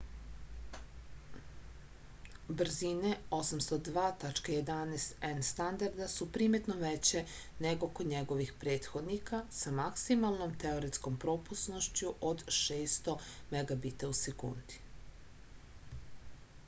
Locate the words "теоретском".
10.65-11.19